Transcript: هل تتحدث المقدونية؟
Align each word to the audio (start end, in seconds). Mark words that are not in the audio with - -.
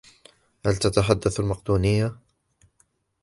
هل 0.65 0.75
تتحدث 0.79 1.39
المقدونية؟ 1.39 2.15